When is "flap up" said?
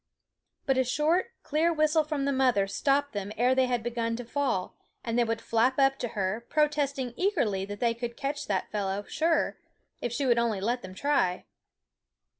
5.39-5.99